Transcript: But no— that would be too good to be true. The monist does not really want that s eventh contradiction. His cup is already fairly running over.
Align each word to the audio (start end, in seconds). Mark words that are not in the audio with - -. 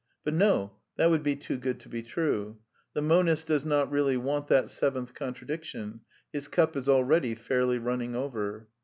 But 0.23 0.33
no— 0.33 0.73
that 0.97 1.11
would 1.11 1.21
be 1.21 1.35
too 1.35 1.57
good 1.57 1.79
to 1.81 1.87
be 1.87 2.01
true. 2.01 2.57
The 2.93 3.03
monist 3.03 3.45
does 3.45 3.63
not 3.63 3.91
really 3.91 4.17
want 4.17 4.47
that 4.47 4.63
s 4.63 4.81
eventh 4.81 5.13
contradiction. 5.13 6.01
His 6.33 6.47
cup 6.47 6.75
is 6.75 6.89
already 6.89 7.35
fairly 7.35 7.77
running 7.77 8.15
over. 8.15 8.67